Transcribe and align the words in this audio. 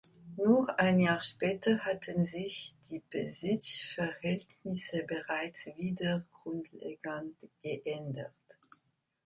Nur 0.35 0.79
ein 0.79 0.99
Jahr 0.99 1.21
später 1.21 1.85
hatten 1.85 2.25
sich 2.25 2.73
die 2.89 3.03
Besitzverhältnisse 3.11 5.03
bereits 5.07 5.67
wieder 5.77 6.25
grundlegend 6.43 7.47
geändert. 7.61 8.33